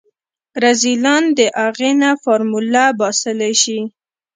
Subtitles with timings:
[0.63, 3.79] رذيلان د اغې نه فارموله باسلی شي.